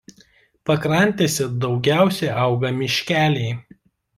Pakrantėse 0.69 1.47
daugiausia 1.65 2.33
auga 2.47 2.73
miškeliai. 2.81 3.57